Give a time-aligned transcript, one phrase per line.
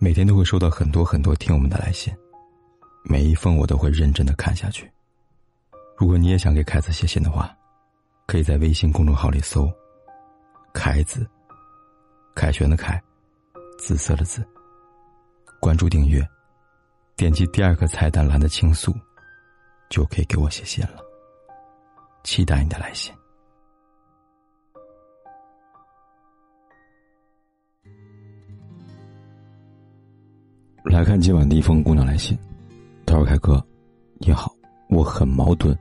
[0.00, 2.14] 每天都会收到很多很多听友们的来信，
[3.02, 4.88] 每一封我都会认真的看下去。
[5.96, 7.52] 如果你也想给凯子写信的话，
[8.24, 9.68] 可以在微信公众号里搜
[10.72, 11.28] “凯子”，
[12.32, 13.02] 凯旋的凯，
[13.76, 14.46] 紫色的紫。
[15.60, 16.24] 关注订阅，
[17.16, 18.94] 点击第二个菜单栏的倾诉，
[19.90, 21.00] 就可以给我写信了。
[22.22, 23.12] 期待你的来信。
[30.98, 32.36] 来看今晚的一封姑娘来信，
[33.06, 33.64] 她说：“凯哥，
[34.18, 34.52] 你好，
[34.90, 35.72] 我很矛盾，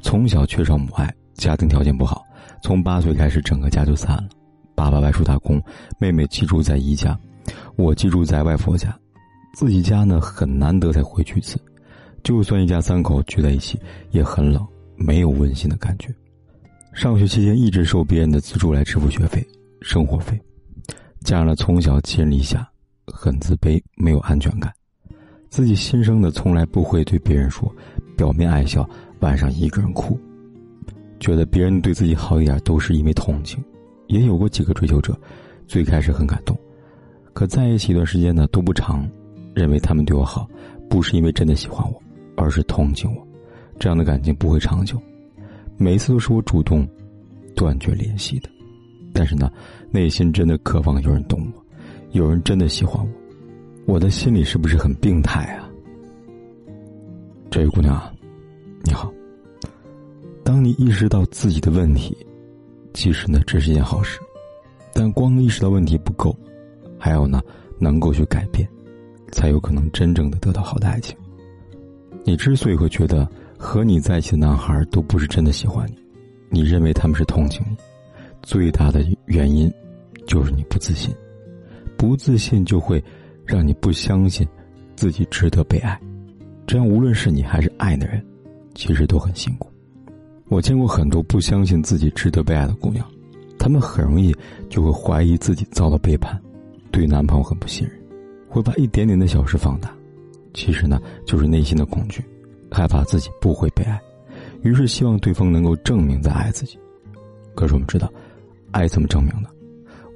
[0.00, 2.26] 从小缺少母爱，家庭条件不好，
[2.64, 4.28] 从八岁开始整个家就散了，
[4.74, 5.62] 爸爸外出打工，
[6.00, 7.16] 妹妹寄住在姨家，
[7.76, 8.92] 我寄住在外婆家，
[9.54, 11.56] 自己家呢很难得才回去一次，
[12.24, 13.78] 就算一家三口聚在一起
[14.10, 16.12] 也很冷，没有温馨的感觉。
[16.92, 19.46] 上学期间一直受别人的资助来支付学费、
[19.80, 20.36] 生活费，
[21.20, 22.68] 加上了从小寄人篱下。”
[23.06, 24.72] 很自卑，没有安全感，
[25.48, 27.72] 自己心生的从来不会对别人说，
[28.16, 28.88] 表面爱笑，
[29.20, 30.18] 晚上一个人哭，
[31.20, 33.62] 觉得别人对自己好一点都是因为同情，
[34.08, 35.18] 也有过几个追求者，
[35.66, 36.58] 最开始很感动，
[37.32, 39.08] 可在一起一段时间呢都不长，
[39.54, 40.48] 认为他们对我好，
[40.90, 42.02] 不是因为真的喜欢我，
[42.36, 43.26] 而是同情我，
[43.78, 45.00] 这样的感情不会长久，
[45.78, 46.86] 每次都是我主动
[47.54, 48.50] 断绝联系的，
[49.12, 49.50] 但是呢，
[49.90, 51.65] 内心真的渴望有人懂我。
[52.12, 53.06] 有人真的喜欢
[53.84, 55.68] 我，我的心里是不是很病态啊？
[57.50, 58.00] 这位姑娘，
[58.82, 59.12] 你好。
[60.42, 62.16] 当你意识到自己的问题，
[62.94, 64.18] 其实呢这是一件好事，
[64.94, 66.34] 但光意识到问题不够，
[66.98, 67.42] 还要呢
[67.78, 68.66] 能够去改变，
[69.32, 71.16] 才有可能真正的得到好的爱情。
[72.24, 75.86] 你之所以会觉得和你在一起的男孩都不是真的喜欢
[76.50, 77.76] 你，你认为他们是同情你，
[78.42, 79.70] 最大的原因
[80.26, 81.14] 就是你不自信。
[81.96, 83.02] 不自信就会
[83.44, 84.46] 让你不相信
[84.94, 85.98] 自己值得被爱，
[86.66, 88.24] 这样无论是你还是爱的人，
[88.74, 89.70] 其实都很辛苦。
[90.48, 93.06] 我见过很多不相信自己值得被爱的姑娘，
[93.58, 94.34] 她们很容易
[94.68, 96.40] 就会怀疑自己遭到背叛，
[96.90, 97.98] 对男朋友很不信任，
[98.48, 99.92] 会把一点点的小事放大。
[100.54, 102.24] 其实呢，就是内心的恐惧，
[102.70, 104.00] 害怕自己不会被爱，
[104.62, 106.78] 于是希望对方能够证明在爱自己。
[107.54, 108.10] 可是我们知道，
[108.70, 109.48] 爱怎么证明呢？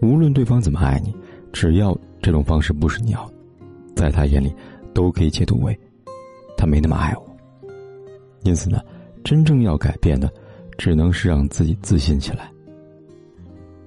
[0.00, 1.14] 无论对方怎么爱你。
[1.52, 3.34] 只要这种方式不是你要的，
[3.96, 4.54] 在他眼里，
[4.94, 5.78] 都可以解读为
[6.56, 7.26] 他没那么爱我。
[8.42, 8.80] 因此呢，
[9.22, 10.30] 真正要改变的，
[10.78, 12.50] 只能是让自己自信起来。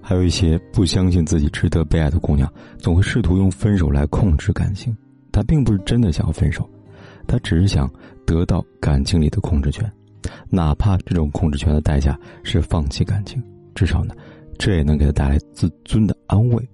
[0.02, 4.96] 还有一些不相信自己值得被爱的姑娘，总会试图用分手来控制感情。
[5.32, 6.70] 她并不是真的想要分手，
[7.26, 7.90] 她只是想
[8.26, 9.90] 得到感情里的控制权，
[10.50, 13.42] 哪怕这种控制权的代价是放弃感情，
[13.74, 14.14] 至少呢，
[14.60, 16.70] 这也能给她带来自尊的安慰。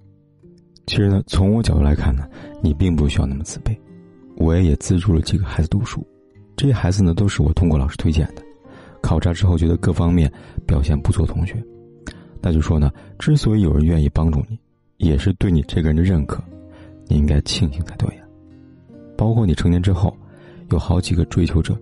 [0.90, 2.28] 其实呢，从我角度来看呢，
[2.64, 3.78] 你并不需要那么自卑。
[4.38, 6.04] 我也也资助了几个孩子读书，
[6.58, 8.42] 这些孩子呢都是我通过老师推荐的，
[9.00, 10.32] 考察之后觉得各方面
[10.66, 11.64] 表现不错同学，
[12.42, 14.58] 那就说呢，之所以有人愿意帮助你，
[14.98, 16.44] 也是对你这个人的认可，
[17.06, 18.24] 你应该庆幸才对呀。
[19.16, 20.18] 包括你成年之后，
[20.72, 21.80] 有好几个追求者，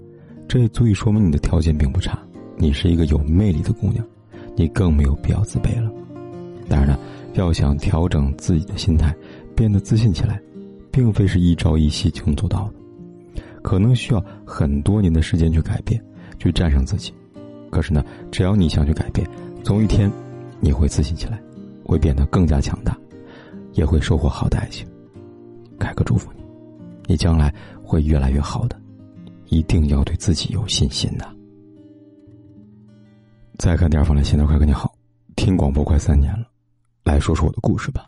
[0.49, 2.19] 这也足以说明你的条件并不差，
[2.57, 4.05] 你是一个有魅力的姑娘，
[4.53, 5.89] 你更没有必要自卑了。
[6.69, 6.99] 当然了。
[7.33, 9.15] 要想调整自己的心态，
[9.55, 10.41] 变得自信起来，
[10.91, 16.03] 并非是一朝一夕就能做到的，可能需要很多年的时间去改变，
[16.39, 17.13] 去战胜自己。
[17.69, 19.29] 可是呢，只要你想去改变，
[19.63, 20.11] 总有一天，
[20.59, 21.39] 你会自信起来，
[21.85, 22.97] 会变得更加强大，
[23.73, 24.87] 也会收获好的爱情。
[25.77, 26.43] 凯哥祝福你，
[27.05, 27.53] 你将来
[27.83, 28.75] 会越来越好的，
[29.49, 31.27] 一定要对自己有信心的。
[33.59, 34.91] 再看第二封来信的快跟你好，
[35.35, 36.47] 听广播快三年了。
[37.07, 38.05] 来说说我的故事吧。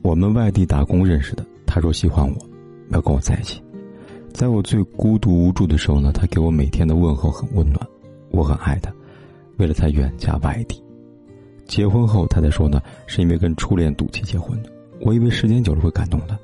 [0.00, 2.34] 我们外地打工认识的，他说喜欢我，
[2.88, 3.62] 要跟我在一起。
[4.32, 7.86] 在我最孤独无助的时候呢，他给我每天的问候很温暖，
[8.30, 8.90] 我很爱他。
[9.58, 10.82] 为了他远嫁外地，
[11.66, 14.72] 结婚后他才说呢，是因为跟初恋赌气结婚的。
[15.02, 16.38] 我以为时间久了会感动的，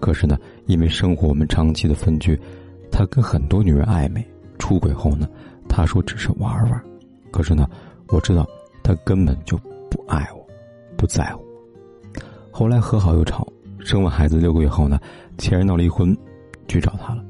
[0.00, 2.40] 可是呢，因为生活我们长期的分居，
[2.90, 4.26] 他跟很多女人暧昧，
[4.58, 5.28] 出轨后呢，
[5.68, 6.82] 他说只是玩玩。
[7.30, 7.68] 可是呢，
[8.08, 8.48] 我知道
[8.82, 9.60] 他根本就。
[9.92, 10.39] 不爱我，
[11.00, 11.42] 不在乎。
[12.50, 15.00] 后来和好又吵，生完孩子六个月后呢，
[15.38, 16.14] 前任闹离婚，
[16.68, 17.24] 去找他了。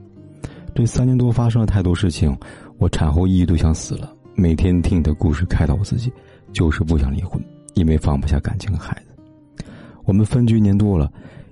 [0.74, 2.36] 这三年多发生了太多事情，
[2.78, 4.12] 我产后抑郁都想死了。
[4.34, 6.12] 每天听你的故事开导我自己，
[6.52, 7.40] 就是不想离婚，
[7.74, 9.64] 因为放不下感情和孩子。
[10.04, 11.08] 我们分居一年多了，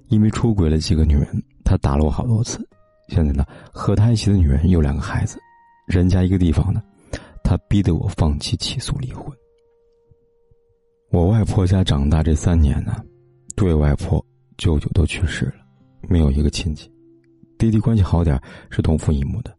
[0.08, 2.58] 因为出轨了几个女人，他打了我好多次。
[3.06, 5.38] 现在呢，和他一起的女人有两个孩子，
[5.86, 6.82] 人家一个地方呢，
[7.44, 9.24] 他逼得我放弃起诉离婚。
[11.10, 12.94] 我外婆家长大这三年呢，
[13.56, 14.22] 对外婆
[14.58, 15.64] 舅舅都去世了，
[16.02, 16.90] 没有一个亲戚。
[17.56, 18.38] 弟弟关系好点
[18.68, 19.50] 是同父异母的。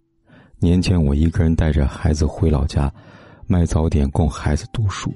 [0.59, 2.93] 年前我一个人带着孩子回老家，
[3.47, 5.11] 卖早点供孩子读书。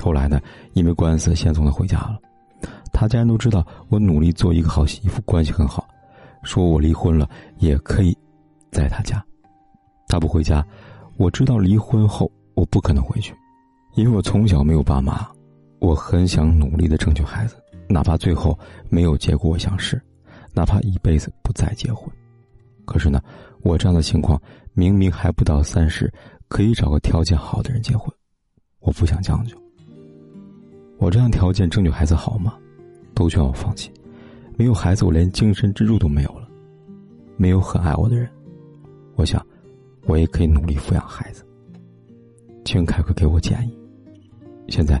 [0.00, 0.40] 后来呢，
[0.74, 2.20] 因为官司先送他回家了。
[2.92, 5.88] 他家人都知道我努力做一个好媳妇，关系很好，
[6.44, 7.28] 说我离婚了
[7.58, 8.16] 也可以
[8.70, 9.22] 在他家。
[10.06, 10.64] 他不回家，
[11.16, 13.34] 我知道离婚后我不可能回去，
[13.96, 15.28] 因为我从小没有爸妈。
[15.84, 17.56] 我很想努力的争取孩子，
[17.88, 18.58] 哪怕最后
[18.88, 20.00] 没有结果我想试，
[20.54, 22.10] 哪怕一辈子不再结婚。
[22.86, 23.20] 可是呢，
[23.60, 24.40] 我这样的情况
[24.72, 26.10] 明明还不到三十，
[26.48, 28.10] 可以找个条件好的人结婚，
[28.80, 29.54] 我不想将就。
[30.96, 32.54] 我这样条件争取孩子好吗？
[33.14, 33.92] 都劝我放弃。
[34.56, 36.48] 没有孩子，我连精神支柱都没有了。
[37.36, 38.26] 没有很爱我的人，
[39.16, 39.44] 我想，
[40.06, 41.44] 我也可以努力抚养孩子。
[42.64, 43.78] 请凯哥给我建议。
[44.68, 44.98] 现在。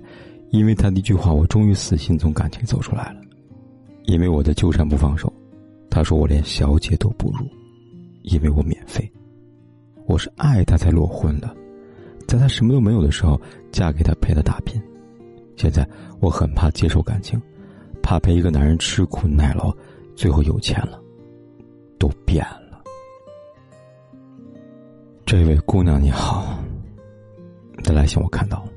[0.54, 3.20] 因为他的一句话，我终于死心从感情走出来了。
[4.04, 5.32] 因为我的纠缠不放手，
[5.90, 7.44] 他说我连小姐都不如。
[8.22, 9.10] 因为我免费，
[10.06, 11.52] 我是爱他才裸婚的，
[12.28, 13.38] 在他什么都没有的时候
[13.72, 14.80] 嫁给他陪他打拼。
[15.56, 15.84] 现在
[16.20, 17.42] 我很怕接受感情，
[18.00, 19.74] 怕陪一个男人吃苦耐劳，
[20.14, 21.02] 最后有钱了，
[21.98, 22.80] 都变了。
[25.26, 26.56] 这位姑娘你好，
[27.76, 28.70] 你的来信我看到了。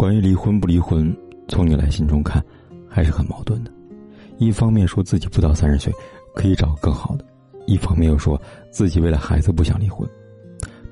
[0.00, 1.14] 关于离婚不离婚，
[1.46, 2.42] 从你来心中看，
[2.88, 3.70] 还是很矛盾的。
[4.38, 5.92] 一方面说自己不到三十岁
[6.34, 7.24] 可以找更好的，
[7.66, 10.08] 一方面又说自己为了孩子不想离婚。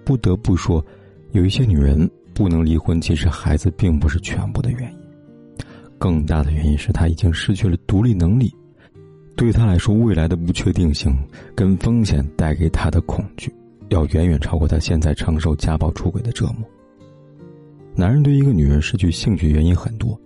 [0.05, 0.85] 不得不说，
[1.33, 4.99] 有一些女人不能离婚，其实孩子并不是全部的原因，
[5.97, 8.55] 更大的原因是她已经失去了独立能力。
[9.35, 11.17] 对她来说，未来的不确定性
[11.55, 13.51] 跟风险带给她的恐惧，
[13.89, 16.69] 要远远超过她现在承受家暴出轨的折磨。
[17.99, 20.17] 男人对一个女人失去兴趣原因很多，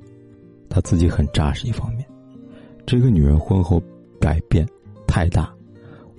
[0.69, 2.07] 他自己很渣是一方面，
[2.85, 3.83] 这个女人婚后
[4.21, 4.69] 改变
[5.07, 5.51] 太大，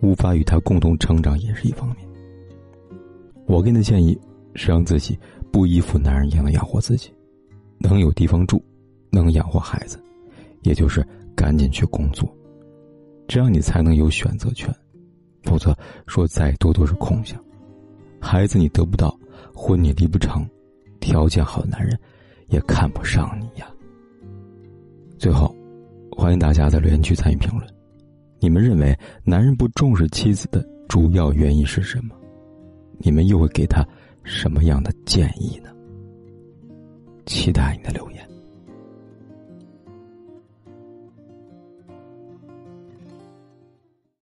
[0.01, 1.97] 无法与他共同成长也是一方面。
[3.45, 4.19] 我给你的建议
[4.55, 5.15] 是让自己
[5.51, 7.13] 不依附男人，也能养活自己，
[7.77, 8.59] 能有地方住，
[9.11, 10.03] 能养活孩子，
[10.63, 12.27] 也就是赶紧去工作，
[13.27, 14.73] 这样你才能有选择权，
[15.44, 15.77] 否则
[16.07, 17.39] 说再多都是空想。
[18.19, 19.15] 孩子你得不到，
[19.53, 20.44] 婚你离不成。
[21.03, 22.00] 条件好的男人，
[22.47, 23.67] 也看不上你呀。
[25.17, 25.53] 最后，
[26.15, 27.69] 欢迎大家在留言区参与评论，
[28.39, 32.15] 你们认为男人不重视妻子的主要原因是什么？
[33.00, 33.85] 你们又会给他
[34.23, 35.69] 什么样的建议呢？
[37.25, 38.25] 期待你的留言。